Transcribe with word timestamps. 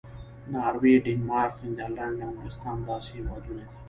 ناروې، 0.51 0.93
ډنمارک، 1.05 1.53
نیدرلینډ 1.63 2.17
او 2.23 2.29
انګلستان 2.31 2.77
داسې 2.87 3.09
هېوادونه 3.15 3.63
دي. 3.67 3.75